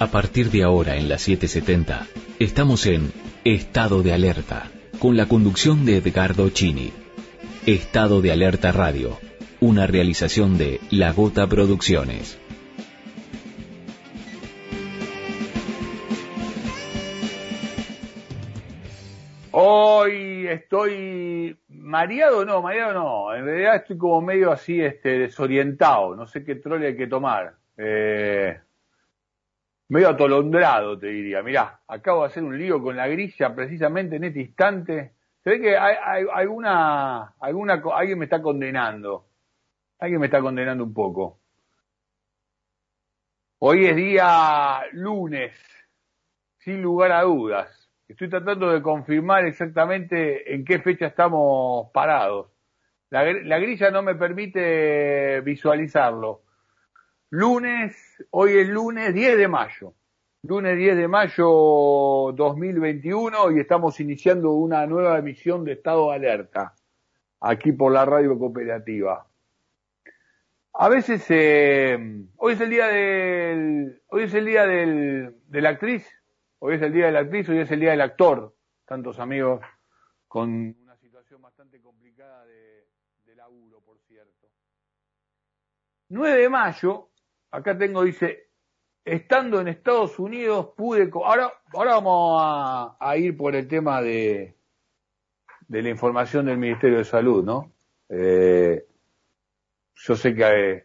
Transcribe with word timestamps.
A 0.00 0.06
partir 0.06 0.52
de 0.52 0.62
ahora 0.62 0.94
en 0.94 1.08
la 1.08 1.18
770, 1.18 2.06
estamos 2.38 2.86
en 2.86 3.10
Estado 3.44 4.04
de 4.04 4.12
Alerta, 4.12 4.70
con 5.00 5.16
la 5.16 5.26
conducción 5.26 5.84
de 5.84 5.96
Edgardo 5.96 6.50
Chini. 6.50 6.92
Estado 7.66 8.20
de 8.20 8.30
Alerta 8.30 8.70
Radio, 8.70 9.18
una 9.58 9.88
realización 9.88 10.56
de 10.56 10.78
La 10.92 11.10
Gota 11.10 11.48
Producciones. 11.48 12.38
Hoy 19.50 20.46
estoy 20.46 21.58
mareado, 21.70 22.44
no, 22.44 22.62
mareado 22.62 22.94
no. 22.94 23.34
En 23.34 23.44
realidad 23.44 23.74
estoy 23.74 23.98
como 23.98 24.20
medio 24.20 24.52
así, 24.52 24.80
este, 24.80 25.18
desorientado. 25.18 26.14
No 26.14 26.28
sé 26.28 26.44
qué 26.44 26.54
trole 26.54 26.86
hay 26.86 26.96
que 26.96 27.08
tomar. 27.08 27.54
Eh, 27.76 28.58
medio 29.88 30.10
atolondrado, 30.10 30.98
te 30.98 31.08
diría. 31.08 31.42
Mirá, 31.42 31.80
acabo 31.86 32.22
de 32.22 32.28
hacer 32.28 32.42
un 32.44 32.58
lío 32.58 32.82
con 32.82 32.96
la 32.96 33.08
grilla 33.08 33.54
precisamente 33.54 34.16
en 34.16 34.24
este 34.24 34.40
instante. 34.40 35.14
Se 35.42 35.50
ve 35.50 35.60
que 35.60 35.76
hay, 35.76 36.26
alguna, 36.32 37.34
alguna, 37.40 37.82
alguien 37.94 38.18
me 38.18 38.26
está 38.26 38.42
condenando. 38.42 39.26
Alguien 39.98 40.20
me 40.20 40.26
está 40.26 40.40
condenando 40.40 40.84
un 40.84 40.94
poco. 40.94 41.40
Hoy 43.60 43.86
es 43.86 43.96
día 43.96 44.82
lunes, 44.92 45.52
sin 46.58 46.80
lugar 46.80 47.10
a 47.10 47.22
dudas. 47.22 47.90
Estoy 48.06 48.28
tratando 48.30 48.70
de 48.70 48.80
confirmar 48.80 49.44
exactamente 49.46 50.54
en 50.54 50.64
qué 50.64 50.78
fecha 50.78 51.06
estamos 51.06 51.90
parados. 51.92 52.52
La, 53.10 53.24
la 53.32 53.58
grilla 53.58 53.90
no 53.90 54.02
me 54.02 54.14
permite 54.14 55.40
visualizarlo. 55.40 56.42
Lunes, 57.30 57.94
hoy 58.30 58.56
es 58.56 58.68
lunes 58.68 59.12
10 59.12 59.36
de 59.36 59.48
mayo. 59.48 59.92
Lunes 60.44 60.78
10 60.78 60.96
de 60.96 61.08
mayo 61.08 62.32
2021 62.32 63.50
y 63.50 63.60
estamos 63.60 64.00
iniciando 64.00 64.52
una 64.52 64.86
nueva 64.86 65.18
emisión 65.18 65.62
de 65.62 65.72
Estado 65.72 66.08
de 66.08 66.16
Alerta 66.16 66.74
aquí 67.40 67.72
por 67.72 67.92
la 67.92 68.06
radio 68.06 68.38
cooperativa. 68.38 69.26
A 70.72 70.88
veces, 70.88 71.26
eh, 71.28 71.98
hoy 72.36 72.54
es 72.54 72.60
el 72.62 72.70
día 72.70 72.86
del, 72.86 74.00
hoy 74.06 74.22
es 74.22 74.32
el 74.32 74.46
día 74.46 74.66
del, 74.66 75.36
de 75.48 75.60
la 75.60 75.68
actriz, 75.68 76.08
hoy 76.60 76.76
es 76.76 76.82
el 76.82 76.94
día 76.94 77.06
de 77.06 77.12
la 77.12 77.20
actriz, 77.20 77.46
hoy 77.50 77.58
es 77.58 77.70
el 77.70 77.80
día 77.80 77.90
del 77.90 78.00
actor. 78.00 78.54
Tantos 78.86 79.18
amigos 79.18 79.60
con 80.28 80.74
una 80.82 80.96
situación 80.96 81.42
bastante 81.42 81.78
complicada 81.82 82.46
de, 82.46 82.86
de 83.26 83.36
laburo, 83.36 83.82
por 83.82 83.98
cierto. 84.06 84.48
9 86.08 86.38
de 86.40 86.48
mayo, 86.48 87.07
acá 87.50 87.76
tengo, 87.76 88.02
dice, 88.02 88.48
estando 89.04 89.60
en 89.60 89.68
Estados 89.68 90.18
Unidos 90.18 90.70
pude... 90.76 91.10
Ahora, 91.12 91.52
ahora 91.72 91.94
vamos 91.94 92.42
a, 93.00 93.16
ir 93.16 93.36
por 93.36 93.54
el 93.54 93.68
tema 93.68 94.02
de, 94.02 94.54
de 95.66 95.82
la 95.82 95.88
información 95.88 96.46
del 96.46 96.58
Ministerio 96.58 96.98
de 96.98 97.04
Salud, 97.04 97.44
¿no? 97.44 97.72
Eh, 98.08 98.84
yo 99.94 100.16
sé 100.16 100.34
que, 100.34 100.84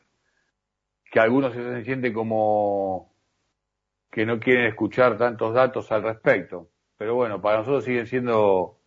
que 1.11 1.20
algunos 1.20 1.53
se 1.53 1.83
sienten 1.83 2.14
como 2.14 3.14
que 4.11 4.25
no 4.25 4.39
quieren 4.39 4.66
escuchar 4.66 5.17
tantos 5.17 5.53
datos 5.53 5.92
al 5.92 6.03
respecto, 6.03 6.70
pero 6.98 7.16
bueno, 7.16 7.42
para 7.42 7.59
nosotros 7.59 7.83
siguen 7.83 8.05
siendo 8.05 8.80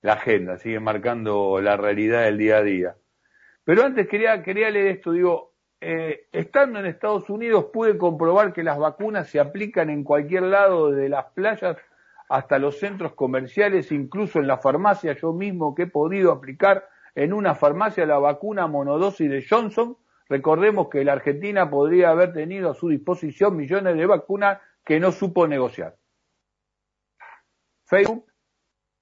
la 0.00 0.14
agenda, 0.14 0.58
siguen 0.58 0.82
marcando 0.82 1.60
la 1.60 1.76
realidad 1.76 2.24
del 2.24 2.38
día 2.38 2.58
a 2.58 2.62
día. 2.62 2.96
Pero 3.64 3.84
antes 3.84 4.08
quería, 4.08 4.42
quería 4.42 4.70
leer 4.70 4.88
esto, 4.88 5.12
digo, 5.12 5.51
eh, 5.84 6.28
estando 6.30 6.78
en 6.78 6.86
Estados 6.86 7.28
Unidos 7.28 7.66
pude 7.72 7.98
comprobar 7.98 8.52
que 8.52 8.62
las 8.62 8.78
vacunas 8.78 9.28
se 9.28 9.40
aplican 9.40 9.90
en 9.90 10.04
cualquier 10.04 10.44
lado, 10.44 10.92
de 10.92 11.08
las 11.08 11.24
playas 11.32 11.76
hasta 12.28 12.60
los 12.60 12.78
centros 12.78 13.14
comerciales, 13.14 13.90
incluso 13.90 14.38
en 14.38 14.46
la 14.46 14.58
farmacia, 14.58 15.14
yo 15.14 15.32
mismo 15.32 15.74
que 15.74 15.82
he 15.82 15.86
podido 15.88 16.30
aplicar 16.30 16.88
en 17.16 17.32
una 17.32 17.56
farmacia 17.56 18.06
la 18.06 18.20
vacuna 18.20 18.68
monodosis 18.68 19.28
de 19.28 19.44
Johnson. 19.44 19.98
Recordemos 20.28 20.88
que 20.88 21.04
la 21.04 21.14
Argentina 21.14 21.68
podría 21.68 22.10
haber 22.10 22.32
tenido 22.32 22.70
a 22.70 22.74
su 22.74 22.88
disposición 22.88 23.56
millones 23.56 23.96
de 23.96 24.06
vacunas 24.06 24.60
que 24.84 25.00
no 25.00 25.10
supo 25.10 25.48
negociar. 25.48 25.96
Facebook, 27.86 28.24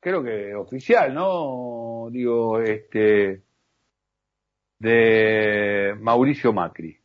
creo 0.01 0.25
que 0.25 0.55
oficial, 0.55 1.13
¿no? 1.13 2.09
Digo, 2.11 2.59
este, 2.59 3.43
de 4.81 5.95
Mauricio 6.01 6.53
Macri. 6.53 6.99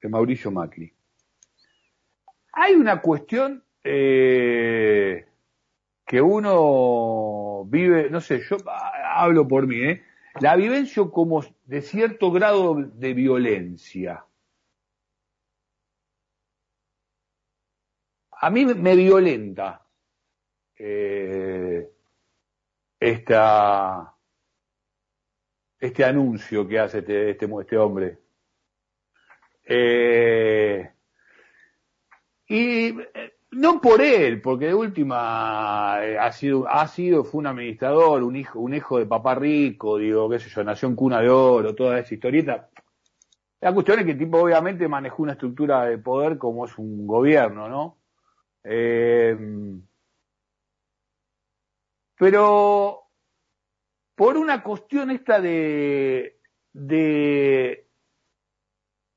De 0.00 0.08
Mauricio 0.08 0.50
Macri. 0.50 0.92
Hay 2.52 2.74
una 2.74 3.00
cuestión 3.00 3.64
eh, 3.82 5.26
que 6.06 6.20
uno 6.20 7.64
vive, 7.66 8.10
no 8.10 8.20
sé, 8.20 8.42
yo 8.42 8.58
hablo 8.66 9.48
por 9.48 9.66
mí, 9.66 9.80
¿eh? 9.80 10.02
la 10.40 10.54
vivencia 10.54 11.02
como 11.10 11.42
de 11.64 11.80
cierto 11.80 12.30
grado 12.30 12.74
de 12.74 13.14
violencia. 13.14 14.26
A 18.32 18.50
mí 18.50 18.66
me 18.66 18.96
violenta 18.96 19.86
eh, 20.76 21.88
esta, 23.00 24.11
este 25.82 26.04
anuncio 26.04 26.66
que 26.68 26.78
hace 26.78 26.98
este, 27.00 27.30
este, 27.30 27.50
este 27.60 27.76
hombre. 27.76 28.18
Eh, 29.64 30.88
y 32.46 33.00
eh, 33.00 33.34
no 33.50 33.80
por 33.80 34.00
él, 34.00 34.40
porque 34.40 34.66
de 34.66 34.74
última 34.74 35.98
eh, 36.00 36.16
ha 36.16 36.30
sido, 36.30 36.68
ha 36.68 36.86
sido, 36.86 37.24
fue 37.24 37.40
un 37.40 37.48
administrador, 37.48 38.22
un 38.22 38.36
hijo, 38.36 38.60
un 38.60 38.74
hijo 38.74 39.00
de 39.00 39.06
papá 39.06 39.34
rico, 39.34 39.98
digo, 39.98 40.30
qué 40.30 40.38
sé 40.38 40.50
yo, 40.50 40.62
nació 40.62 40.86
en 40.86 40.94
cuna 40.94 41.20
de 41.20 41.30
oro, 41.30 41.74
toda 41.74 41.98
esa 41.98 42.14
historieta. 42.14 42.70
La 43.60 43.74
cuestión 43.74 43.98
es 43.98 44.04
que 44.04 44.12
el 44.12 44.18
tipo 44.18 44.38
obviamente 44.38 44.86
manejó 44.86 45.24
una 45.24 45.32
estructura 45.32 45.86
de 45.86 45.98
poder 45.98 46.38
como 46.38 46.64
es 46.64 46.78
un 46.78 47.08
gobierno, 47.08 47.68
¿no? 47.68 47.98
pero 52.16 53.01
por 54.22 54.36
una 54.36 54.62
cuestión 54.62 55.10
esta 55.10 55.40
de, 55.40 56.38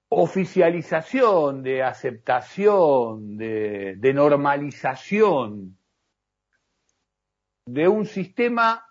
oficialización, 0.09 1.61
de 1.61 1.83
aceptación, 1.83 3.38
de, 3.38 4.11
normalización 4.15 5.77
de 7.67 7.88
un 7.88 8.07
sistema 8.07 8.83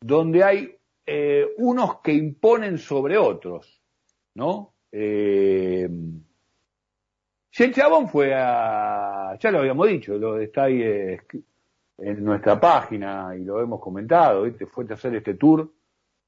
donde 0.00 0.44
hay 0.44 0.78
eh, 1.04 1.46
unos 1.58 2.00
que 2.00 2.14
imponen 2.14 2.78
sobre 2.78 3.18
otros, 3.18 3.82
¿no? 4.34 4.76
Eh, 4.90 5.90
si 7.50 7.70
chabón 7.70 8.08
fue 8.08 8.32
a, 8.34 9.36
ya 9.38 9.50
lo 9.50 9.58
habíamos 9.58 9.88
dicho, 9.88 10.16
lo 10.16 10.40
está 10.40 10.64
ahí 10.64 10.80
eh, 10.80 11.20
en 11.98 12.24
nuestra 12.24 12.60
página 12.60 13.34
y 13.36 13.44
lo 13.44 13.60
hemos 13.60 13.80
comentado, 13.80 14.42
¿viste? 14.44 14.66
fue 14.66 14.86
a 14.88 14.94
hacer 14.94 15.14
este 15.16 15.34
tour. 15.34 15.70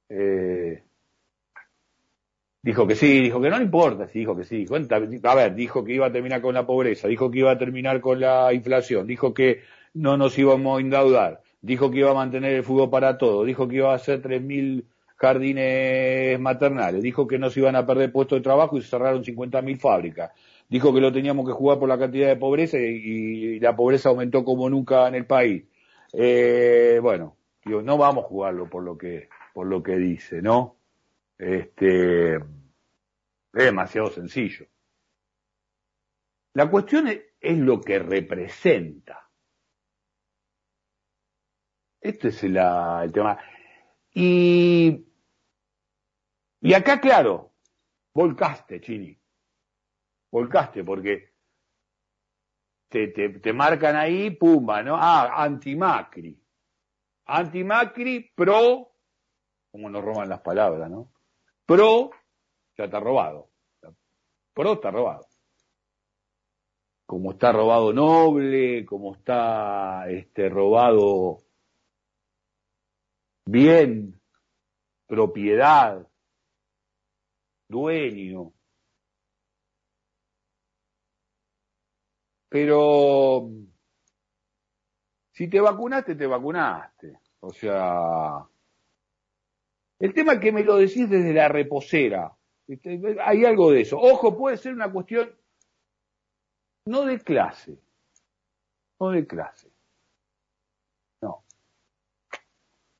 Eh, 0.08 0.82
dijo 2.62 2.86
que 2.86 2.96
sí, 2.96 3.20
dijo 3.20 3.40
que 3.40 3.50
no, 3.50 3.60
importa, 3.60 4.08
sí, 4.08 4.20
dijo 4.20 4.36
que 4.36 4.44
sí. 4.44 4.66
Cuenta, 4.66 4.96
a 4.96 5.34
ver, 5.34 5.54
dijo 5.54 5.84
que 5.84 5.94
iba 5.94 6.06
a 6.06 6.12
terminar 6.12 6.42
con 6.42 6.54
la 6.54 6.66
pobreza, 6.66 7.08
dijo 7.08 7.30
que 7.30 7.38
iba 7.38 7.52
a 7.52 7.58
terminar 7.58 8.00
con 8.00 8.20
la 8.20 8.52
inflación, 8.52 9.06
dijo 9.06 9.32
que 9.32 9.62
no 9.94 10.16
nos 10.16 10.36
íbamos 10.38 10.78
a 10.78 10.80
endeudar, 10.80 11.42
dijo 11.62 11.90
que 11.90 11.98
iba 11.98 12.10
a 12.10 12.14
mantener 12.14 12.54
el 12.54 12.64
fútbol 12.64 12.90
para 12.90 13.16
todo, 13.16 13.44
dijo 13.44 13.68
que 13.68 13.76
iba 13.76 13.92
a 13.92 13.96
hacer 13.96 14.20
3.000 14.22 14.84
jardines 15.16 16.40
maternales, 16.40 17.02
dijo 17.02 17.26
que 17.26 17.38
no 17.38 17.50
se 17.50 17.60
iban 17.60 17.76
a 17.76 17.86
perder 17.86 18.10
puestos 18.10 18.38
de 18.38 18.42
trabajo 18.42 18.76
y 18.76 18.82
se 18.82 18.88
cerraron 18.88 19.22
50.000 19.22 19.78
fábricas 19.78 20.32
dijo 20.70 20.94
que 20.94 21.00
lo 21.00 21.12
teníamos 21.12 21.46
que 21.46 21.52
jugar 21.52 21.78
por 21.78 21.88
la 21.88 21.98
cantidad 21.98 22.28
de 22.28 22.36
pobreza 22.36 22.78
y, 22.78 23.58
la 23.58 23.76
pobreza 23.76 24.08
aumentó 24.08 24.44
como 24.44 24.70
nunca 24.70 25.08
en 25.08 25.16
el 25.16 25.26
país. 25.26 25.64
Eh, 26.12 26.98
bueno, 27.02 27.36
digo, 27.64 27.82
no 27.82 27.98
vamos 27.98 28.24
a 28.24 28.28
jugarlo 28.28 28.70
por 28.70 28.84
lo 28.84 28.96
que, 28.96 29.28
por 29.52 29.66
lo 29.66 29.82
que 29.82 29.96
dice, 29.96 30.40
¿no? 30.40 30.76
Este, 31.36 32.36
es 32.36 32.42
demasiado 33.52 34.10
sencillo. 34.10 34.66
La 36.54 36.70
cuestión 36.70 37.08
es, 37.08 37.58
lo 37.58 37.80
que 37.80 37.98
representa. 37.98 39.28
Este 42.00 42.28
es 42.28 42.42
el, 42.44 42.54
tema. 43.12 43.38
Y, 44.14 45.06
y 46.60 46.74
acá, 46.74 47.00
claro, 47.00 47.52
volcaste, 48.12 48.80
Chini 48.80 49.19
volcaste, 50.30 50.84
porque 50.84 51.32
te, 52.88 53.08
te, 53.08 53.28
te 53.40 53.52
marcan 53.52 53.96
ahí, 53.96 54.30
pumba, 54.30 54.82
¿no? 54.82 54.96
Ah, 54.96 55.42
anti-Macri. 55.44 56.38
Anti-Macri, 57.26 58.32
pro, 58.34 58.92
como 59.70 59.88
nos 59.88 60.04
roban 60.04 60.28
las 60.28 60.40
palabras, 60.40 60.90
¿no? 60.90 61.12
Pro, 61.66 62.10
ya 62.76 62.84
está 62.84 62.98
robado. 63.00 63.50
Pro 64.52 64.72
está 64.74 64.90
robado. 64.90 65.26
como 67.06 67.32
está 67.32 67.52
robado 67.52 67.92
noble, 67.92 68.84
como 68.86 69.14
está 69.14 70.08
este, 70.08 70.48
robado 70.48 71.38
bien, 73.46 74.20
propiedad, 75.06 76.06
dueño. 77.68 78.52
Pero 82.50 83.48
si 85.32 85.48
te 85.48 85.60
vacunaste, 85.60 86.16
te 86.16 86.26
vacunaste. 86.26 87.18
O 87.38 87.50
sea, 87.50 88.44
el 90.00 90.12
tema 90.12 90.34
es 90.34 90.40
que 90.40 90.52
me 90.52 90.64
lo 90.64 90.76
decís 90.76 91.08
desde 91.08 91.32
la 91.32 91.48
reposera. 91.48 92.36
Hay 93.24 93.44
algo 93.44 93.70
de 93.70 93.82
eso. 93.82 93.98
Ojo, 93.98 94.36
puede 94.36 94.56
ser 94.56 94.74
una 94.74 94.92
cuestión 94.92 95.30
no 96.86 97.04
de 97.04 97.20
clase, 97.20 97.78
no 98.98 99.10
de 99.10 99.26
clase. 99.26 99.70
No. 101.22 101.44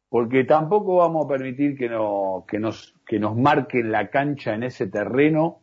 Porque 0.09 0.45
tampoco 0.45 0.97
vamos 0.97 1.27
a 1.27 1.29
permitir 1.29 1.77
que, 1.77 1.89
no, 1.89 2.45
que, 2.47 2.61
nos, 2.61 2.95
que 3.05 3.19
nos 3.19 3.37
marquen 3.37 3.91
la 3.91 4.11
cancha 4.11 4.55
en 4.55 4.63
ese 4.63 4.87
terreno 4.87 5.61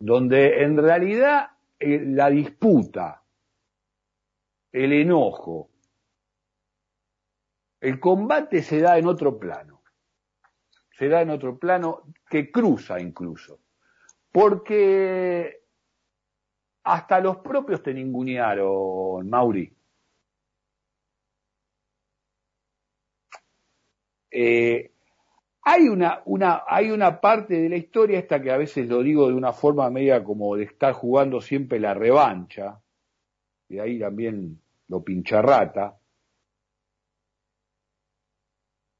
donde 0.00 0.64
en 0.64 0.78
realidad 0.78 1.50
la 1.80 2.28
disputa, 2.28 3.24
el 4.72 4.92
enojo, 4.92 5.70
el 7.80 7.98
combate 7.98 8.62
se 8.62 8.80
da 8.80 8.98
en 8.98 9.06
otro 9.06 9.38
plano. 9.38 9.82
Se 10.98 11.08
da 11.08 11.22
en 11.22 11.30
otro 11.30 11.58
plano 11.58 12.12
que 12.28 12.50
cruza 12.52 13.00
incluso. 13.00 13.60
Porque 14.30 15.64
hasta 16.84 17.20
los 17.20 17.38
propios 17.38 17.82
te 17.82 17.94
ningunearon, 17.94 19.28
Mauri. 19.28 19.74
Eh, 24.30 24.92
hay 25.62 25.88
una, 25.88 26.22
una, 26.24 26.62
hay 26.66 26.90
una 26.90 27.20
parte 27.20 27.54
de 27.54 27.68
la 27.68 27.76
historia 27.76 28.18
esta 28.18 28.40
que 28.40 28.50
a 28.50 28.56
veces 28.56 28.88
lo 28.88 29.02
digo 29.02 29.28
de 29.28 29.34
una 29.34 29.52
forma 29.52 29.90
media 29.90 30.24
como 30.24 30.56
de 30.56 30.64
estar 30.64 30.92
jugando 30.92 31.40
siempre 31.40 31.78
la 31.78 31.94
revancha, 31.94 32.80
de 33.68 33.80
ahí 33.80 33.98
también 33.98 34.60
lo 34.88 35.02
pincharrata. 35.02 35.98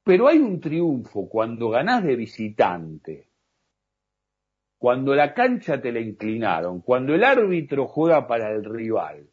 Pero 0.04 0.28
hay 0.28 0.38
un 0.38 0.60
triunfo 0.60 1.28
cuando 1.28 1.70
ganás 1.70 2.04
de 2.04 2.16
visitante 2.16 3.30
cuando 4.80 5.14
la 5.14 5.34
cancha 5.34 5.78
te 5.78 5.92
la 5.92 6.00
inclinaron, 6.00 6.80
cuando 6.80 7.14
el 7.14 7.22
árbitro 7.22 7.86
juega 7.86 8.26
para 8.26 8.50
el 8.50 8.64
rival, 8.64 9.28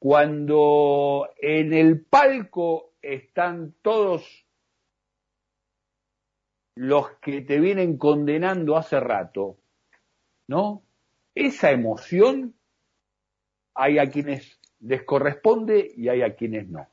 cuando 0.00 1.28
en 1.40 1.72
el 1.72 2.04
palco 2.04 2.94
están 3.00 3.76
todos 3.80 4.44
los 6.78 7.10
que 7.20 7.40
te 7.40 7.58
vienen 7.58 7.98
condenando 7.98 8.76
hace 8.76 9.00
rato, 9.00 9.56
¿no? 10.46 10.84
Esa 11.34 11.72
emoción 11.72 12.54
hay 13.74 13.98
a 13.98 14.08
quienes 14.08 14.60
les 14.78 15.02
corresponde 15.02 15.90
y 15.96 16.08
hay 16.08 16.22
a 16.22 16.36
quienes 16.36 16.68
no. 16.68 16.86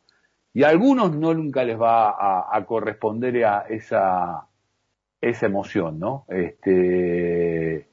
Y 0.53 0.63
a 0.63 0.69
algunos 0.69 1.15
no 1.15 1.35
nunca 1.35 1.63
les 1.63 1.79
va 1.79 2.15
a, 2.51 2.65
corresponder 2.65 3.45
a 3.45 3.65
esa, 3.69 4.47
esa 5.21 5.45
emoción, 5.45 5.99
¿no? 5.99 6.25
Este, 6.29 7.87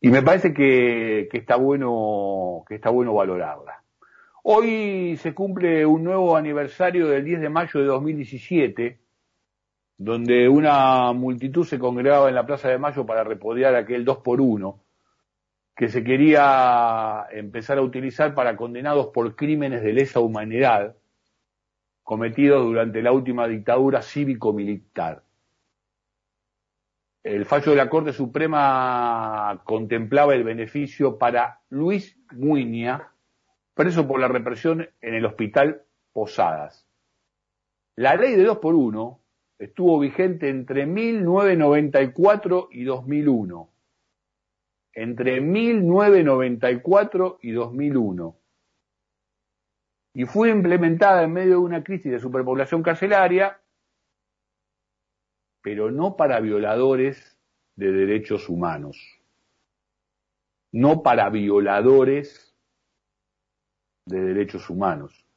y 0.00 0.10
me 0.10 0.22
parece 0.22 0.54
que, 0.54 1.28
que, 1.32 1.38
está 1.38 1.56
bueno, 1.56 2.62
que 2.68 2.76
está 2.76 2.90
bueno 2.90 3.14
valorarla. 3.14 3.82
Hoy 4.44 5.16
se 5.16 5.34
cumple 5.34 5.84
un 5.84 6.04
nuevo 6.04 6.36
aniversario 6.36 7.08
del 7.08 7.24
10 7.24 7.40
de 7.40 7.48
mayo 7.48 7.80
de 7.80 7.86
2017, 7.86 9.07
donde 9.98 10.48
una 10.48 11.12
multitud 11.12 11.66
se 11.66 11.78
congregaba 11.78 12.28
en 12.28 12.34
la 12.34 12.46
Plaza 12.46 12.68
de 12.68 12.78
Mayo 12.78 13.04
para 13.04 13.24
repudiar 13.24 13.74
aquel 13.74 14.04
2 14.04 14.18
por 14.18 14.40
1 14.40 14.80
que 15.76 15.88
se 15.88 16.02
quería 16.02 17.26
empezar 17.30 17.78
a 17.78 17.82
utilizar 17.82 18.34
para 18.34 18.56
condenados 18.56 19.08
por 19.08 19.36
crímenes 19.36 19.82
de 19.82 19.92
lesa 19.92 20.20
humanidad 20.20 20.96
cometidos 22.02 22.64
durante 22.64 23.02
la 23.02 23.12
última 23.12 23.46
dictadura 23.46 24.00
cívico-militar 24.00 25.22
el 27.28 27.44
fallo 27.44 27.72
de 27.72 27.76
la 27.76 27.90
Corte 27.90 28.12
Suprema 28.12 29.60
contemplaba 29.64 30.34
el 30.34 30.44
beneficio 30.44 31.18
para 31.18 31.60
Luis 31.68 32.18
Muña, 32.32 33.12
preso 33.74 34.08
por 34.08 34.18
la 34.18 34.28
represión 34.28 34.88
en 35.00 35.14
el 35.14 35.26
hospital 35.26 35.82
Posadas. 36.12 36.86
La 37.96 38.16
ley 38.16 38.34
de 38.34 38.44
dos 38.44 38.58
por 38.58 38.74
uno 38.74 39.20
estuvo 39.58 39.98
vigente 39.98 40.48
entre 40.48 40.86
1994 40.86 42.68
y 42.72 42.84
2001. 42.84 43.68
Entre 44.92 45.40
1994 45.40 47.38
y 47.42 47.52
2001. 47.52 48.36
Y 50.14 50.24
fue 50.24 50.50
implementada 50.50 51.22
en 51.22 51.32
medio 51.32 51.50
de 51.52 51.58
una 51.58 51.84
crisis 51.84 52.10
de 52.10 52.18
superpoblación 52.18 52.82
carcelaria 52.82 53.60
pero 55.68 55.90
no 55.90 56.16
para 56.16 56.40
violadores 56.40 57.36
de 57.76 57.92
derechos 57.92 58.48
humanos, 58.48 59.20
no 60.72 61.02
para 61.02 61.28
violadores 61.30 62.54
de 64.06 64.20
derechos 64.20 64.70
humanos. 64.70 65.27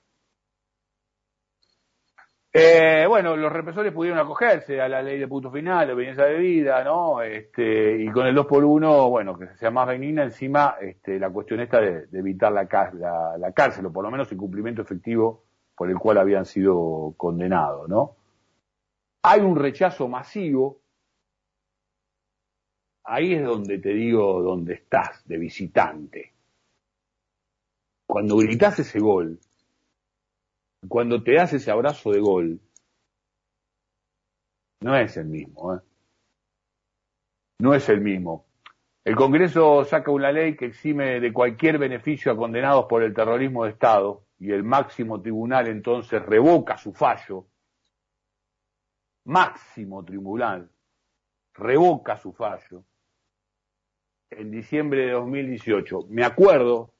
Eh, 2.53 3.05
bueno, 3.07 3.37
los 3.37 3.51
represores 3.51 3.93
pudieron 3.93 4.19
acogerse 4.19 4.81
a 4.81 4.89
la 4.89 5.01
ley 5.01 5.17
de 5.17 5.27
punto 5.27 5.49
final, 5.51 5.87
de 5.87 5.93
obediencia 5.93 6.25
de 6.25 6.37
vida, 6.37 6.83
¿no? 6.83 7.21
Este, 7.21 8.03
y 8.03 8.11
con 8.11 8.27
el 8.27 8.35
2 8.35 8.45
por 8.45 8.65
1 8.65 9.09
bueno, 9.09 9.37
que 9.37 9.47
sea 9.55 9.71
más 9.71 9.87
benigna, 9.87 10.23
encima 10.23 10.75
este, 10.81 11.17
la 11.17 11.29
cuestión 11.29 11.61
esta 11.61 11.79
de, 11.79 12.07
evitar 12.11 12.51
la, 12.51 12.67
la, 13.37 13.51
cárcel, 13.53 13.85
o 13.85 13.93
por 13.93 14.03
lo 14.03 14.11
menos 14.11 14.29
el 14.31 14.37
cumplimiento 14.37 14.81
efectivo 14.81 15.43
por 15.75 15.89
el 15.89 15.97
cual 15.97 16.17
habían 16.17 16.45
sido 16.45 17.13
condenados, 17.15 17.87
¿no? 17.87 18.17
hay 19.23 19.41
un 19.41 19.55
rechazo 19.55 20.07
masivo, 20.07 20.81
ahí 23.03 23.33
es 23.33 23.43
donde 23.43 23.77
te 23.79 23.89
digo 23.89 24.41
dónde 24.41 24.73
estás, 24.73 25.25
de 25.27 25.37
visitante. 25.37 26.33
Cuando 28.05 28.37
gritas 28.37 28.79
ese 28.79 28.99
gol, 28.99 29.39
cuando 30.87 31.23
te 31.23 31.33
das 31.33 31.53
ese 31.53 31.71
abrazo 31.71 32.11
de 32.11 32.19
gol, 32.19 32.59
no 34.81 34.95
es 34.95 35.15
el 35.17 35.25
mismo, 35.25 35.75
¿eh? 35.75 35.79
No 37.59 37.75
es 37.75 37.87
el 37.89 38.01
mismo. 38.01 38.47
El 39.03 39.15
Congreso 39.15 39.83
saca 39.85 40.11
una 40.11 40.31
ley 40.31 40.55
que 40.55 40.65
exime 40.65 41.19
de 41.19 41.31
cualquier 41.31 41.77
beneficio 41.77 42.31
a 42.31 42.37
condenados 42.37 42.85
por 42.85 43.03
el 43.03 43.13
terrorismo 43.13 43.63
de 43.63 43.71
Estado 43.71 44.25
y 44.39 44.51
el 44.51 44.63
máximo 44.63 45.21
tribunal 45.21 45.67
entonces 45.67 46.23
revoca 46.23 46.77
su 46.77 46.93
fallo 46.93 47.47
máximo 49.23 50.03
tribunal 50.03 50.69
revoca 51.53 52.17
su 52.17 52.33
fallo 52.33 52.83
en 54.29 54.49
diciembre 54.49 55.07
de 55.07 55.11
2018. 55.11 56.07
Me 56.09 56.23
acuerdo 56.23 56.93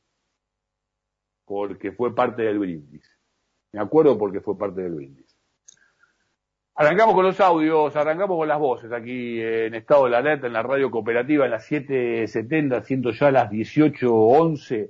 porque 1.46 1.92
fue 1.92 2.14
parte 2.14 2.44
del 2.44 2.60
brindis. 2.60 3.11
Me 3.74 3.82
acuerdo 3.82 4.18
porque 4.18 4.42
fue 4.42 4.58
parte 4.58 4.82
del 4.82 4.96
brindis. 4.96 5.38
Arrancamos 6.76 7.16
con 7.16 7.26
los 7.26 7.40
audios, 7.40 7.96
arrancamos 7.96 8.38
con 8.38 8.48
las 8.48 8.60
voces 8.60 8.92
aquí 8.92 9.40
en 9.40 9.76
estado 9.76 10.06
de 10.06 10.12
la 10.12 10.18
alerta 10.20 10.48
en 10.48 10.54
la 10.54 10.64
radio 10.64 10.90
cooperativa 10.90 11.46
en 11.46 11.52
las 11.52 11.70
7.70, 11.70 12.84
siendo 12.84 13.12
ya 13.12 13.30
las 13.30 13.52
18.11. 13.52 14.90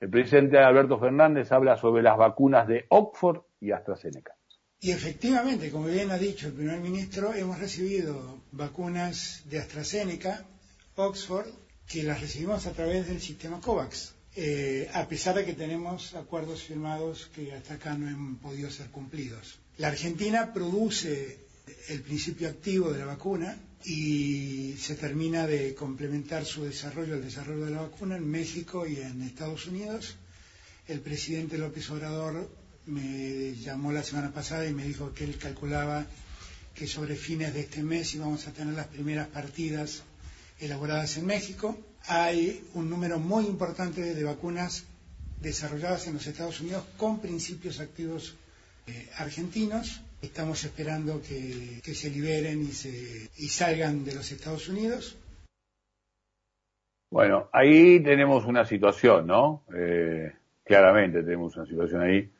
El 0.00 0.10
presidente 0.10 0.58
Alberto 0.58 0.98
Fernández 0.98 1.52
habla 1.52 1.76
sobre 1.76 2.02
las 2.02 2.16
vacunas 2.16 2.66
de 2.66 2.86
Oxford 2.88 3.42
y 3.60 3.70
AstraZeneca. 3.70 4.34
Y 4.80 4.92
efectivamente, 4.92 5.70
como 5.70 5.86
bien 5.86 6.10
ha 6.10 6.16
dicho 6.16 6.46
el 6.48 6.54
primer 6.54 6.80
ministro, 6.80 7.34
hemos 7.34 7.58
recibido 7.58 8.40
vacunas 8.50 9.42
de 9.44 9.58
AstraZeneca, 9.58 10.46
Oxford, 10.96 11.46
que 11.86 12.02
las 12.02 12.20
recibimos 12.22 12.66
a 12.66 12.72
través 12.72 13.06
del 13.08 13.20
sistema 13.20 13.60
COVAX, 13.60 14.16
eh, 14.36 14.88
a 14.94 15.08
pesar 15.08 15.34
de 15.34 15.44
que 15.44 15.54
tenemos 15.54 16.14
acuerdos 16.14 16.62
firmados 16.62 17.30
que 17.34 17.52
hasta 17.52 17.74
acá 17.74 17.96
no 17.98 18.06
han 18.06 18.36
podido 18.36 18.70
ser 18.70 18.88
cumplidos. 18.90 19.58
La 19.78 19.88
Argentina 19.88 20.52
produce 20.52 21.38
el 21.88 22.02
principio 22.02 22.48
activo 22.48 22.92
de 22.92 23.00
la 23.00 23.06
vacuna 23.06 23.56
y 23.84 24.74
se 24.78 24.94
termina 24.94 25.46
de 25.46 25.74
complementar 25.74 26.44
su 26.44 26.64
desarrollo, 26.64 27.14
el 27.14 27.24
desarrollo 27.24 27.64
de 27.64 27.70
la 27.72 27.82
vacuna 27.82 28.16
en 28.16 28.28
México 28.28 28.86
y 28.86 28.96
en 28.96 29.22
Estados 29.22 29.66
Unidos. 29.66 30.16
El 30.86 31.00
presidente 31.00 31.58
López 31.58 31.88
Obrador 31.90 32.50
me 32.86 33.54
llamó 33.56 33.92
la 33.92 34.02
semana 34.02 34.32
pasada 34.32 34.66
y 34.66 34.74
me 34.74 34.84
dijo 34.84 35.14
que 35.14 35.24
él 35.24 35.38
calculaba 35.38 36.06
que 36.74 36.86
sobre 36.86 37.16
fines 37.16 37.54
de 37.54 37.60
este 37.60 37.82
mes 37.82 38.14
íbamos 38.14 38.46
a 38.46 38.52
tener 38.52 38.74
las 38.74 38.86
primeras 38.88 39.28
partidas 39.28 40.02
elaboradas 40.60 41.16
en 41.16 41.26
México 41.26 41.76
hay 42.06 42.64
un 42.74 42.88
número 42.88 43.18
muy 43.18 43.46
importante 43.46 44.14
de 44.14 44.24
vacunas 44.24 44.86
desarrolladas 45.40 46.06
en 46.06 46.14
los 46.14 46.26
Estados 46.26 46.60
Unidos 46.60 46.84
con 46.96 47.20
principios 47.20 47.80
activos 47.80 48.36
eh, 48.86 49.08
argentinos. 49.16 50.02
Estamos 50.22 50.64
esperando 50.64 51.22
que, 51.22 51.80
se 51.94 52.10
liberen 52.10 52.62
y, 52.62 52.72
se, 52.72 53.30
y 53.36 53.48
salgan 53.48 54.04
de 54.04 54.14
los 54.14 54.30
Estados 54.30 54.68
Unidos. 54.68 55.16
Bueno, 57.10 57.48
ahí 57.52 58.00
tenemos 58.00 58.44
una 58.44 58.64
situación, 58.64 59.26
¿no? 59.26 59.64
Eh, 59.74 60.32
claramente 60.62 61.22
tenemos 61.22 61.56
una 61.56 61.66
situación 61.66 62.02
ahí 62.02 62.30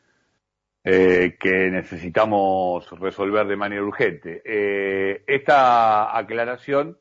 eh, 0.83 1.37
que 1.39 1.69
necesitamos 1.69 2.89
resolver 2.99 3.45
de 3.45 3.55
manera 3.55 3.83
urgente. 3.83 4.41
Eh, 4.43 5.23
esta 5.27 6.17
aclaración 6.17 6.97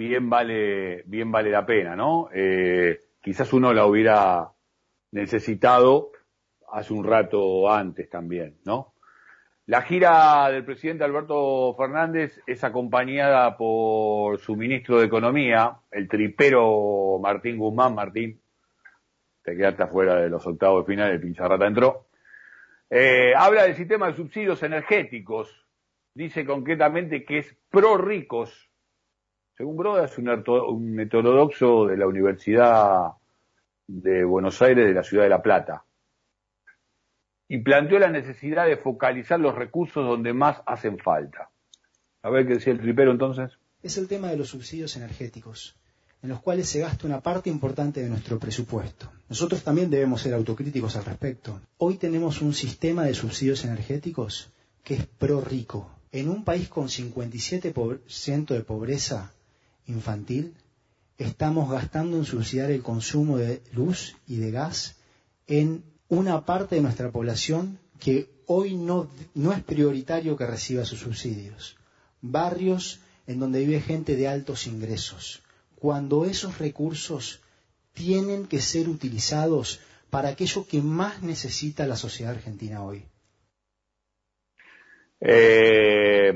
bien 0.00 0.30
vale, 0.30 1.02
bien 1.04 1.30
vale 1.30 1.50
la 1.50 1.66
pena, 1.66 1.94
¿no? 1.94 2.30
Eh, 2.32 2.98
quizás 3.20 3.52
uno 3.52 3.74
la 3.74 3.84
hubiera 3.84 4.50
necesitado 5.12 6.12
hace 6.72 6.94
un 6.94 7.04
rato 7.04 7.70
antes 7.70 8.08
también, 8.08 8.56
¿no? 8.64 8.94
La 9.66 9.82
gira 9.82 10.50
del 10.50 10.64
presidente 10.64 11.04
Alberto 11.04 11.74
Fernández 11.76 12.40
es 12.46 12.64
acompañada 12.64 13.58
por 13.58 14.38
su 14.38 14.56
ministro 14.56 14.98
de 14.98 15.06
Economía, 15.06 15.76
el 15.90 16.08
tripero 16.08 17.18
Martín 17.20 17.58
Guzmán. 17.58 17.94
Martín, 17.94 18.40
te 19.42 19.54
quedaste 19.54 19.82
afuera 19.82 20.16
de 20.16 20.30
los 20.30 20.46
octavos 20.46 20.86
de 20.86 20.94
final, 20.94 21.10
el 21.10 21.20
pincharrata 21.20 21.66
entró. 21.66 22.06
Eh, 22.88 23.34
habla 23.36 23.64
del 23.64 23.74
sistema 23.74 24.06
de 24.06 24.16
subsidios 24.16 24.62
energéticos. 24.62 25.66
Dice 26.14 26.46
concretamente 26.46 27.22
que 27.26 27.38
es 27.40 27.56
pro 27.68 27.98
ricos. 27.98 28.69
Según 29.60 29.76
Broda, 29.76 30.06
es 30.06 30.16
un, 30.16 30.26
un 30.26 31.00
heterodoxo 31.00 31.84
de 31.84 31.98
la 31.98 32.06
Universidad 32.06 33.10
de 33.86 34.24
Buenos 34.24 34.62
Aires 34.62 34.86
de 34.86 34.94
la 34.94 35.02
Ciudad 35.02 35.24
de 35.24 35.28
La 35.28 35.42
Plata. 35.42 35.84
Y 37.46 37.58
planteó 37.58 37.98
la 37.98 38.08
necesidad 38.08 38.64
de 38.64 38.78
focalizar 38.78 39.38
los 39.38 39.54
recursos 39.54 40.02
donde 40.02 40.32
más 40.32 40.62
hacen 40.64 40.96
falta. 40.98 41.50
A 42.22 42.30
ver 42.30 42.46
qué 42.46 42.54
decía 42.54 42.72
el 42.72 42.80
tripero 42.80 43.10
entonces. 43.10 43.50
Es 43.82 43.98
el 43.98 44.08
tema 44.08 44.28
de 44.28 44.38
los 44.38 44.48
subsidios 44.48 44.96
energéticos 44.96 45.76
en 46.22 46.30
los 46.30 46.40
cuales 46.40 46.66
se 46.66 46.80
gasta 46.80 47.06
una 47.06 47.20
parte 47.20 47.50
importante 47.50 48.00
de 48.00 48.08
nuestro 48.08 48.38
presupuesto. 48.38 49.12
Nosotros 49.28 49.62
también 49.62 49.90
debemos 49.90 50.22
ser 50.22 50.32
autocríticos 50.32 50.96
al 50.96 51.04
respecto. 51.04 51.60
Hoy 51.76 51.98
tenemos 51.98 52.40
un 52.40 52.54
sistema 52.54 53.04
de 53.04 53.12
subsidios 53.12 53.62
energéticos 53.66 54.50
que 54.82 54.94
es 54.94 55.04
pro 55.04 55.42
rico. 55.42 55.90
En 56.12 56.30
un 56.30 56.44
país 56.44 56.70
con 56.70 56.88
57% 56.88 58.46
de 58.54 58.60
pobreza 58.62 59.34
infantil, 59.90 60.54
estamos 61.18 61.70
gastando 61.70 62.16
en 62.16 62.24
subsidiar 62.24 62.70
el 62.70 62.82
consumo 62.82 63.38
de 63.38 63.62
luz 63.72 64.16
y 64.26 64.36
de 64.36 64.50
gas 64.50 64.96
en 65.46 65.84
una 66.08 66.44
parte 66.44 66.76
de 66.76 66.82
nuestra 66.82 67.10
población 67.10 67.78
que 67.98 68.30
hoy 68.46 68.74
no, 68.74 69.08
no 69.34 69.52
es 69.52 69.62
prioritario 69.62 70.36
que 70.36 70.46
reciba 70.46 70.84
sus 70.84 71.00
subsidios. 71.00 71.76
Barrios 72.20 73.00
en 73.26 73.38
donde 73.38 73.60
vive 73.60 73.80
gente 73.80 74.16
de 74.16 74.28
altos 74.28 74.66
ingresos 74.66 75.42
cuando 75.76 76.24
esos 76.24 76.58
recursos 76.58 77.40
tienen 77.92 78.46
que 78.46 78.60
ser 78.60 78.88
utilizados 78.88 79.80
para 80.10 80.28
aquello 80.28 80.66
que 80.66 80.82
más 80.82 81.22
necesita 81.22 81.86
la 81.86 81.96
sociedad 81.96 82.34
argentina 82.34 82.82
hoy? 82.82 83.04
Eh, 85.20 86.32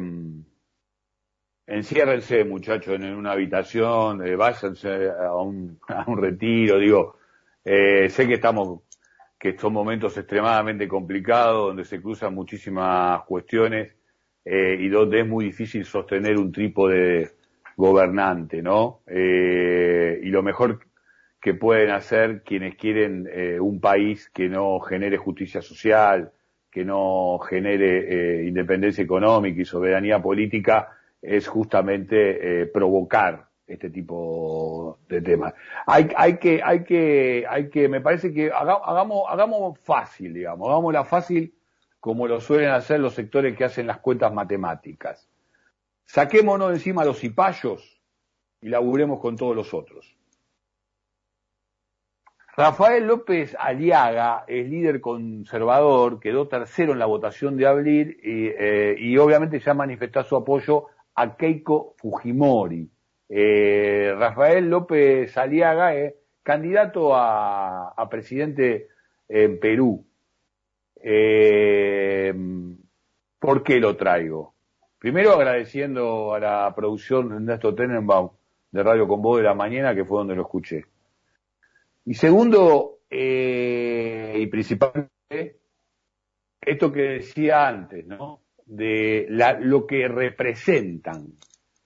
enciérrense, 1.67 2.45
muchachos, 2.45 2.95
en 2.95 3.15
una 3.15 3.33
habitación, 3.33 4.27
eh, 4.27 4.37
váyanse 4.37 5.11
a 5.11 5.35
un, 5.37 5.79
retiro, 6.17 6.79
digo, 6.79 7.17
eh, 7.65 8.09
sé 8.11 8.27
que 8.27 8.35
estamos, 8.35 8.81
que 9.39 9.57
son 9.59 9.73
momentos 9.73 10.17
extremadamente 10.17 10.89
complicados, 10.89 11.69
donde 11.69 11.85
se 11.85 12.01
cruzan 12.01 12.35
muchísimas 12.35 13.23
cuestiones 13.25 13.95
eh, 14.45 14.77
y 14.79 14.89
donde 14.89 15.21
es 15.21 15.27
muy 15.27 15.47
difícil 15.47 15.85
sostener 15.85 16.39
un 16.39 16.53
trípode 16.53 16.99
de, 16.99 17.31
gobernante, 17.77 18.63
¿no? 18.63 19.01
Eh, 19.07 20.21
y 20.23 20.29
lo 20.29 20.43
mejor 20.43 20.79
que 21.41 21.55
pueden 21.55 21.91
hacer 21.91 22.43
quienes 22.45 22.77
quieren 22.77 23.29
eh, 23.33 23.59
un 23.59 23.81
país 23.81 24.31
que 24.33 24.49
no 24.49 24.79
genere 24.81 25.17
justicia 25.17 25.61
social, 25.61 26.31
que 26.71 26.85
no 26.85 27.39
genere 27.39 28.45
independencia 28.47 29.03
económica 29.03 29.61
y 29.61 29.65
soberanía 29.65 30.23
política, 30.23 30.89
es 31.25 31.49
justamente 31.49 32.67
provocar 32.67 33.49
este 33.67 33.91
tipo 33.91 34.99
de 35.09 35.23
temas. 35.23 35.55
Hay, 35.87 36.09
hay 36.17 36.37
que, 36.39 36.63
hay 36.63 36.85
que, 36.85 37.47
hay 37.49 37.71
que, 37.71 37.89
me 37.89 38.01
parece 38.01 38.33
que 38.33 38.51
hagamos, 38.53 39.23
hagamos 39.29 39.79
fácil, 39.81 40.35
digamos, 40.35 40.69
hagámosla 40.69 41.05
fácil 41.05 41.55
como 42.05 42.29
lo 42.29 42.41
suelen 42.41 42.71
hacer 42.71 43.01
los 43.01 43.15
sectores 43.15 43.57
que 43.57 43.65
hacen 43.65 43.87
las 43.87 43.99
cuentas 43.99 44.31
matemáticas. 44.33 45.27
Saquémonos 46.05 46.73
encima 46.73 47.03
los 47.03 47.19
cipayos 47.19 47.99
y 48.61 48.69
laburemos 48.69 49.21
con 49.21 49.37
todos 49.37 49.57
los 49.57 49.73
otros. 49.73 50.15
Rafael 52.57 53.07
López 53.07 53.57
Aliaga 53.59 54.45
es 54.47 54.69
líder 54.69 55.01
conservador, 55.01 56.21
quedó 56.21 56.47
tercero 56.47 56.93
en 56.93 56.99
la 56.99 57.07
votación 57.07 57.57
de 57.57 57.67
abril 57.67 58.21
y, 58.23 58.49
eh, 58.49 59.19
obviamente 59.19 59.59
ya 59.59 59.75
manifestó 59.75 60.23
su 60.23 60.37
apoyo 60.37 60.89
a 61.15 61.37
Keiko 61.37 61.95
Fujimori. 61.99 62.89
Eh, 63.29 64.15
Rafael 64.17 64.69
López 64.69 65.37
Aliaga 65.37 65.95
es 65.95 66.15
candidato 66.43 67.15
a, 67.15 68.09
presidente 68.11 68.89
en 69.29 69.59
Perú. 69.59 70.07
Eh, 70.97 72.35
¿Por 73.39 73.63
qué 73.63 73.79
lo 73.79 73.97
traigo? 73.97 74.55
Primero 74.99 75.33
agradeciendo 75.33 76.35
a 76.35 76.41
la 76.41 76.73
producción 76.75 77.29
de 77.29 77.37
Ernesto 77.37 77.75
Tenenbaum 77.75 78.31
de 78.71 78.83
Radio 78.83 79.07
Con 79.07 79.23
Voz 79.23 79.39
de 79.39 79.45
la 79.45 79.55
Mañana, 79.55 79.95
que 79.95 80.05
fue 80.05 80.19
donde 80.19 80.35
lo 80.35 80.43
escuché. 80.43 80.85
Y 82.07 82.15
segundo, 82.15 83.01
eh, 83.09 84.35
y 84.39 84.47
principalmente, 84.47 85.61
esto 86.61 86.91
que 86.91 87.03
decía 87.03 87.69
antes, 87.69 88.07
¿no? 88.07 88.44
De 88.67 89.27
lo 89.61 89.87
que 89.87 90.09
representan, 90.09 91.35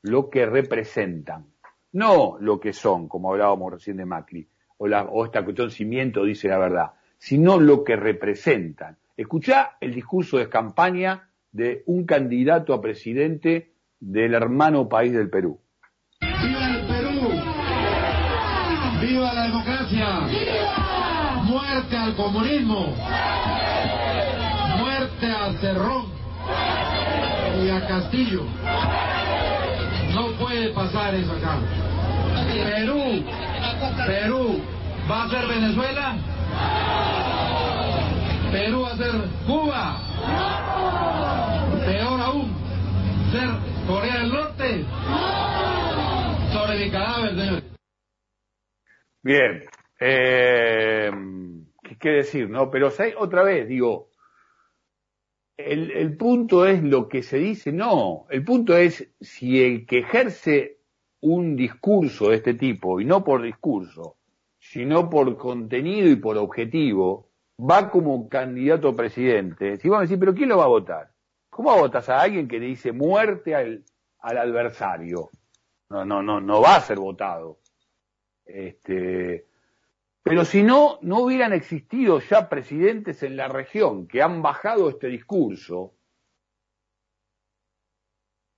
lo 0.03 0.31
que 0.31 0.47
representan, 0.47 1.47
no 1.93 2.37
lo 2.41 2.61
que 2.61 2.73
son, 2.73 3.09
como 3.09 3.33
hablábamos 3.33 3.73
recién 3.73 3.97
de 3.97 4.07
Macri, 4.07 4.49
o, 4.77 4.87
la, 4.87 5.05
o 5.05 5.25
esta 5.25 5.45
cuestión 5.45 5.71
cimiento 5.71 6.25
dice 6.25 6.49
la 6.49 6.59
verdad, 6.59 6.93
sino 7.19 7.59
lo 7.59 7.83
que 7.83 7.97
representan. 7.97 8.97
Escuchá 9.17 9.77
el 9.81 9.93
discurso 9.93 10.39
de 10.39 10.49
campaña 10.49 11.29
de 11.51 11.83
un 11.87 12.05
candidato 12.07 12.73
a 12.73 12.81
presidente 12.81 13.73
del 13.99 14.35
hermano 14.35 14.89
país 14.89 15.13
del 15.13 15.29
Perú. 15.29 15.61
¡Viva 16.21 16.69
el 16.69 16.87
Perú! 16.87 17.29
¡Viva 19.01 19.35
la 19.35 19.43
democracia! 19.45 20.21
¡Viva! 20.29 21.43
¡Muerte 21.45 21.97
al 21.97 22.15
comunismo! 22.15 22.95
¡Muerte 24.79 25.27
a 25.27 25.53
Cerrón 25.61 26.08
y 27.65 27.71
a 27.71 27.87
Castillo! 27.87 28.45
No 30.15 30.33
puede 30.39 30.71
pasar 30.71 31.15
eso 31.15 31.33
acá. 31.33 31.59
Perú, 32.53 33.25
Perú, 34.07 34.63
¿va 35.11 35.25
a 35.25 35.29
ser 35.29 35.47
Venezuela? 35.47 36.17
Perú 38.53 38.83
va 38.83 38.89
a 38.89 38.97
ser 38.97 39.13
Cuba. 39.47 39.97
Peor 41.85 42.21
aún, 42.21 42.57
ser 43.33 43.49
Corea 43.87 44.19
del 44.21 44.33
Norte. 44.33 44.85
Sobre 46.53 46.85
mi 46.85 46.91
cadáver. 46.91 47.63
Bien. 49.23 49.65
Eh, 50.01 51.11
¿Qué 52.01 52.11
decir? 52.11 52.49
No, 52.49 52.71
pero 52.71 52.91
otra 53.19 53.43
vez, 53.43 53.69
digo, 53.69 54.11
el, 55.59 56.17
punto 56.17 56.67
es 56.67 56.83
lo 56.83 57.09
que 57.09 57.23
se 57.23 57.37
dice, 57.39 57.73
no, 57.73 58.27
el 58.31 58.45
punto 58.45 58.77
es 58.77 59.11
si 59.21 59.63
el 59.63 59.87
que 59.87 59.99
ejerce 59.99 60.79
un 61.21 61.57
discurso 61.57 62.31
de 62.31 62.37
este 62.37 62.55
tipo, 62.55 63.01
y 63.01 63.05
no 63.05 63.25
por 63.25 63.43
discurso, 63.43 64.17
sino 64.59 65.11
por 65.11 65.37
contenido 65.37 66.09
y 66.09 66.17
por 66.17 66.39
objetivo, 66.39 67.29
va 67.59 67.91
como 67.91 68.29
candidato 68.29 68.91
a 68.91 68.97
presidente, 68.97 69.79
si 69.79 69.89
vamos 69.89 70.03
a 70.03 70.03
decir, 70.03 70.19
pero 70.21 70.35
¿quién 70.35 70.49
lo 70.49 70.59
va 70.59 70.65
a 70.65 70.69
votar? 70.69 71.11
¿Cómo 71.51 71.77
votas 71.77 72.09
a 72.09 72.21
alguien 72.21 72.47
que 72.47 72.61
le 72.61 72.67
dice 72.67 72.93
muerte 72.93 73.55
al, 73.55 73.85
al 74.21 74.39
adversario? 74.39 75.31
No, 75.91 76.05
no, 76.05 76.23
no, 76.23 76.41
no 76.41 76.61
va 76.61 76.77
a 76.77 76.81
ser 76.81 76.99
votado. 76.99 77.59
Este, 78.45 79.47
pero 80.29 80.45
si 80.45 80.63
no, 80.63 80.99
no 81.01 81.21
hubieran 81.21 81.55
existido 81.55 82.21
ya 82.21 82.51
presidentes 82.51 83.23
en 83.23 83.35
la 83.35 83.49
región 83.49 84.07
que 84.07 84.21
han 84.21 84.43
bajado 84.43 84.91
este 84.91 85.07
discurso. 85.07 85.95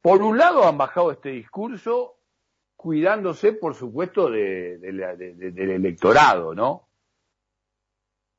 Por 0.02 0.20
un 0.20 0.36
lado 0.36 0.66
han 0.66 0.76
bajado 0.76 1.12
este 1.12 1.28
discurso 1.28 2.18
cuidándose, 2.74 3.52
por 3.52 3.76
supuesto, 3.76 4.28
del 4.28 4.80
electorado, 5.56 6.56
¿no? 6.56 6.88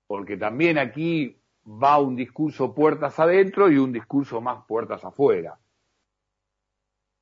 Porque 0.08 0.36
también 0.36 0.78
aquí 0.78 1.42
va 1.66 2.00
un 2.00 2.18
discurso 2.18 2.76
puertas 2.76 3.18
adentro 3.18 3.72
y 3.72 3.78
un 3.78 3.94
discurso 3.94 4.42
más 4.42 4.66
puertas 4.66 5.06
afuera. 5.06 5.58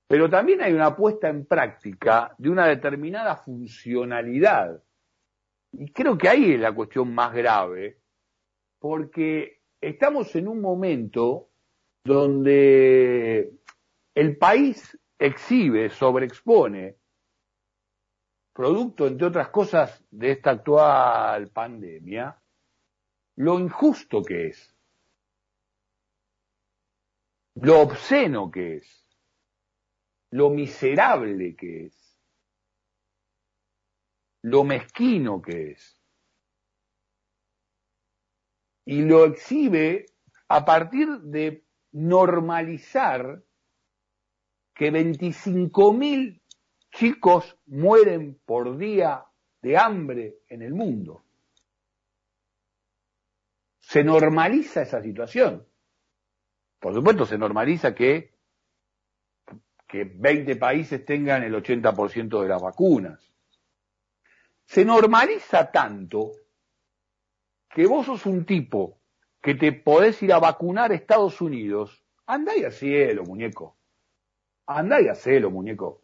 Pero 0.07 0.27
también 0.27 0.63
hay 0.63 0.73
una 0.73 0.95
puesta 0.95 1.29
en 1.29 1.45
práctica 1.45 2.33
de 2.39 2.49
una 2.49 2.65
determinada 2.65 3.35
funcionalidad. 3.35 4.81
Y 5.71 5.91
creo 5.91 6.17
que 6.17 6.29
ahí 6.29 6.53
es 6.53 6.59
la 6.59 6.73
cuestión 6.73 7.13
más 7.13 7.33
grave, 7.33 7.99
porque 8.79 9.61
estamos 9.79 10.35
en 10.35 10.47
un 10.47 10.61
momento 10.61 11.49
donde 12.03 13.51
el 14.15 14.37
país 14.37 14.97
exhibe, 15.17 15.89
sobreexpone 15.89 16.97
producto, 18.59 19.07
entre 19.07 19.27
otras 19.27 19.49
cosas, 19.49 20.03
de 20.11 20.31
esta 20.31 20.51
actual 20.51 21.49
pandemia, 21.49 22.37
lo 23.37 23.57
injusto 23.57 24.21
que 24.21 24.47
es, 24.47 24.75
lo 27.55 27.79
obsceno 27.79 28.51
que 28.51 28.75
es, 28.75 29.07
lo 30.31 30.49
miserable 30.49 31.55
que 31.55 31.85
es, 31.85 32.08
lo 34.49 34.63
mezquino 34.63 35.41
que 35.41 35.71
es. 35.71 36.01
Y 38.85 39.03
lo 39.03 39.25
exhibe 39.25 40.07
a 40.47 40.65
partir 40.65 41.07
de 41.21 41.63
normalizar 41.91 43.43
que 44.73 44.91
25.000 44.91 46.41
chicos 46.91 47.57
mueren 47.67 48.39
por 48.45 48.77
día 48.77 49.25
de 49.61 49.77
hambre 49.77 50.39
en 50.47 50.61
el 50.61 50.73
mundo. 50.73 51.23
Se 53.79 54.03
normaliza 54.03 54.81
esa 54.81 55.01
situación. 55.01 55.67
Por 56.79 56.93
supuesto, 56.93 57.25
se 57.25 57.37
normaliza 57.37 57.93
que, 57.93 58.33
que 59.87 60.05
20 60.05 60.55
países 60.55 61.03
tengan 61.05 61.43
el 61.43 61.53
80% 61.53 62.41
de 62.41 62.47
las 62.47 62.61
vacunas. 62.61 63.28
Se 64.69 64.85
normaliza 64.85 65.71
tanto 65.71 66.31
que 67.71 67.87
vos 67.87 68.05
sos 68.05 68.27
un 68.27 68.45
tipo 68.45 68.99
que 69.41 69.55
te 69.55 69.73
podés 69.73 70.21
ir 70.21 70.31
a 70.31 70.37
vacunar 70.37 70.91
a 70.91 70.93
Estados 70.93 71.41
Unidos. 71.41 72.05
Andá 72.27 72.55
y 72.55 72.65
hacelo, 72.65 73.23
muñeco. 73.23 73.77
Andá 74.67 75.01
y 75.01 75.07
hacelo, 75.07 75.49
muñeco. 75.49 76.03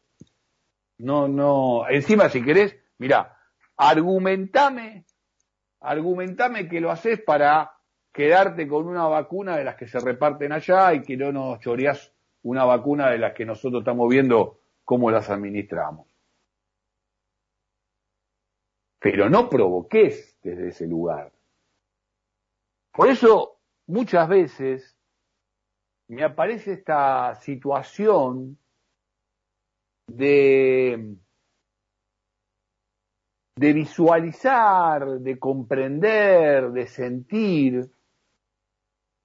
No, 0.98 1.28
no, 1.28 1.88
encima 1.88 2.28
si 2.30 2.44
querés, 2.44 2.76
mira, 2.98 3.38
argumentame, 3.78 5.06
argumentame 5.82 6.68
que 6.68 6.82
lo 6.82 6.90
haces 6.90 7.22
para 7.22 7.72
quedarte 8.12 8.68
con 8.68 8.88
una 8.88 9.06
vacuna 9.06 9.58
de 9.58 9.64
las 9.64 9.76
que 9.76 9.88
se 9.88 10.00
reparten 10.00 10.52
allá 10.54 10.92
y 10.96 11.04
que 11.04 11.16
no 11.16 11.32
nos 11.32 11.60
choreás 11.60 12.12
una 12.42 12.66
vacuna 12.66 13.12
de 13.12 13.20
las 13.20 13.34
que 13.34 13.46
nosotros 13.46 13.82
estamos 13.82 14.10
viendo 14.10 14.62
cómo 14.84 15.12
las 15.12 15.30
administramos. 15.30 16.15
Pero 19.06 19.30
no 19.30 19.48
provoques 19.48 20.36
desde 20.42 20.70
ese 20.70 20.88
lugar. 20.88 21.32
Por 22.92 23.08
eso, 23.08 23.60
muchas 23.86 24.28
veces 24.28 24.98
me 26.08 26.24
aparece 26.24 26.74
esta 26.74 27.36
situación 27.36 28.58
de, 30.08 31.18
de 33.56 33.74
visualizar, 33.74 35.20
de 35.20 35.38
comprender, 35.38 36.72
de 36.72 36.88
sentir, 36.88 37.92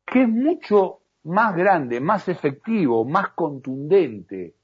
que 0.05 0.25
es 0.25 0.29
mucho 0.29 1.05
más 1.23 1.57
grande, 1.57 2.01
más 2.01 2.29
efectivo, 2.29 3.07
más 3.07 3.31
contundente, 3.31 4.55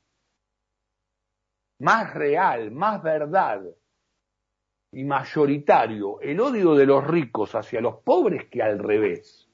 más 1.79 2.13
real, 2.13 2.71
más 2.71 3.03
verdad 3.03 3.63
y 4.93 5.05
mayoritario 5.05 6.21
el 6.21 6.41
odio 6.41 6.75
de 6.75 6.87
los 6.87 7.07
ricos 7.07 7.55
hacia 7.55 7.81
los 7.81 7.97
pobres 7.97 8.47
que 8.51 8.63
al 8.63 8.79
revés. 8.79 9.49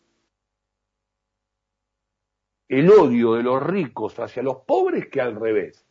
El 2.68 2.90
odio 2.90 3.34
de 3.34 3.42
los 3.42 3.62
ricos 3.62 4.18
hacia 4.18 4.42
los 4.42 4.58
pobres 4.58 5.08
que 5.08 5.20
al 5.20 5.36
revés. 5.36 5.86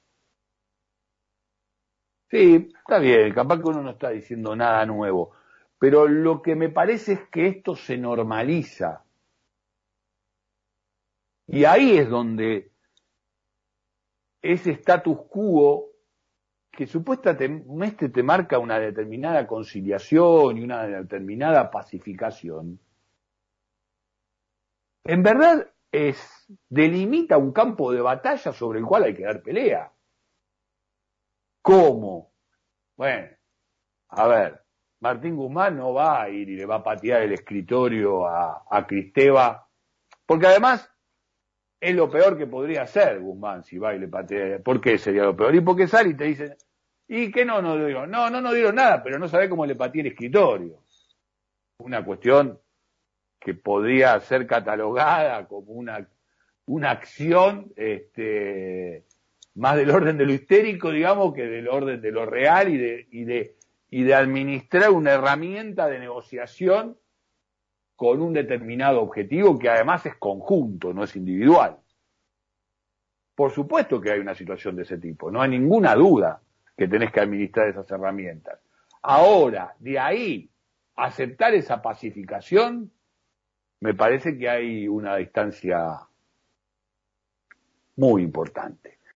Sí, 2.30 2.70
está 2.80 3.00
bien, 3.00 3.34
capaz 3.34 3.58
que 3.58 3.68
uno 3.70 3.84
no 3.84 3.92
está 3.92 4.10
diciendo 4.10 4.56
nada 4.56 4.86
nuevo, 4.86 5.32
pero 5.78 6.08
lo 6.08 6.42
que 6.42 6.56
me 6.56 6.70
parece 6.70 7.14
es 7.14 7.30
que 7.30 7.48
esto 7.48 7.76
se 7.76 7.98
normaliza. 7.98 9.04
Y 11.48 11.66
ahí 11.66 11.98
es 11.98 12.10
donde 12.10 12.72
ese 14.42 14.72
status 14.72 15.18
quo 15.30 15.91
que 16.72 16.88
supuestamente 16.88 18.10
te 18.10 18.24
marca 18.24 18.58
una 18.58 18.80
determinada 18.80 19.46
conciliación 19.46 20.58
y 20.58 20.64
una 20.64 20.88
determinada 20.88 21.70
pacificación, 21.70 22.80
en 25.04 25.24
verdad 25.24 25.72
es, 25.92 26.48
delimita 26.70 27.38
un 27.38 27.52
campo 27.52 27.92
de 27.92 28.02
batalla 28.02 28.54
sobre 28.54 28.80
el 28.80 28.86
cual 28.86 29.04
hay 29.04 29.16
que 29.16 29.24
dar 29.24 29.42
pelea. 29.42 29.92
¿Cómo? 31.62 32.32
Bueno, 32.96 33.28
a 34.10 34.28
ver, 34.28 34.64
Martín 35.00 35.36
Guzmán 35.36 35.78
no 35.78 35.94
va 35.94 36.22
a 36.22 36.30
ir 36.30 36.50
y 36.50 36.56
le 36.56 36.66
va 36.66 36.76
a 36.78 36.84
patear 36.84 37.24
el 37.24 37.34
escritorio 37.34 38.28
a, 38.28 38.64
a 38.70 38.88
Cristeva, 38.88 39.68
porque 40.26 40.48
además 40.48 40.90
es 41.82 41.96
lo 41.96 42.12
peor 42.12 42.38
que 42.38 42.46
podría 42.46 42.84
hacer 42.84 43.20
Guzmán 43.20 43.64
si 43.64 43.80
va 43.80 43.96
y 43.96 44.00
le 44.00 44.08
patea. 44.08 44.60
¿Por 44.60 44.80
qué 44.80 45.00
sería 45.00 45.24
lo 45.24 45.36
peor? 45.36 45.56
Y 45.56 45.62
porque 45.62 45.88
sale 45.88 46.10
y 46.10 46.14
te 46.14 46.26
dice, 46.26 46.56
¿y 47.08 47.32
qué 47.32 47.44
no, 47.44 47.60
no 47.60 47.84
digo? 47.84 48.06
No, 48.06 48.30
no, 48.30 48.40
no 48.40 48.54
dieron 48.54 48.76
nada, 48.76 49.02
pero 49.04 49.18
no 49.18 49.28
sabe 49.28 49.50
cómo 49.50 49.66
le 49.66 49.76
pateé 49.76 50.02
el 50.02 50.08
escritorio. 50.08 50.84
Una 51.80 52.06
cuestión 52.06 52.60
que 53.40 53.56
podría 53.56 54.20
ser 54.20 54.46
catalogada 54.46 55.48
como 55.48 55.72
una, 55.72 56.08
una 56.68 56.92
acción 56.92 57.74
este, 57.76 59.08
más 59.56 59.76
del 59.76 59.90
orden 59.90 60.20
de 60.20 60.28
lo 60.28 60.34
histérico, 60.34 60.92
digamos, 60.92 61.34
que 61.34 61.48
del 61.48 61.68
orden 61.68 62.00
de 62.00 62.12
lo 62.12 62.28
real 62.28 62.70
y 62.70 62.78
de, 62.78 63.08
y 63.10 63.24
de, 63.24 63.56
y 63.90 64.04
de 64.04 64.14
administrar 64.14 64.92
una 64.92 65.14
herramienta 65.14 65.88
de 65.88 65.98
negociación 65.98 66.96
con 68.02 68.20
un 68.20 68.34
determinado 68.34 69.00
objetivo 69.00 69.60
que 69.60 69.70
además 69.70 70.04
es 70.08 70.16
conjunto, 70.16 70.92
no 70.92 71.04
es 71.04 71.16
individual. 71.16 71.78
Por 73.36 73.52
supuesto 73.52 74.02
que 74.02 74.12
hay 74.12 74.20
una 74.20 74.34
situación 74.34 74.76
de 74.76 74.82
ese 74.82 74.98
tipo, 74.98 75.30
no 75.30 75.40
hay 75.40 75.52
ninguna 75.52 75.94
duda 75.94 76.42
que 76.76 76.88
tenés 76.88 77.12
que 77.12 77.20
administrar 77.20 77.68
esas 77.68 77.92
herramientas. 77.92 78.60
Ahora, 79.04 79.76
de 79.78 80.00
ahí, 80.00 80.50
aceptar 80.96 81.54
esa 81.54 81.84
pacificación, 81.84 82.92
me 83.82 83.94
parece 83.94 84.36
que 84.36 84.50
hay 84.50 84.88
una 84.88 85.18
distancia 85.18 86.00
muy 87.98 88.24
importante. 88.24 88.98